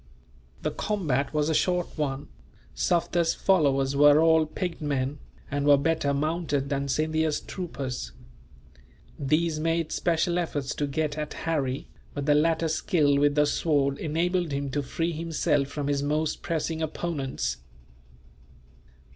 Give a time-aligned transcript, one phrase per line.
[0.63, 2.27] The combat was a short one.
[2.73, 5.19] Sufder's followers were all picked men,
[5.51, 8.11] and were better mounted than Scindia's troopers.
[9.19, 13.99] These made special efforts to get at Harry, but the latter's skill with the sword
[13.99, 17.57] enabled him to free himself from his most pressing opponents.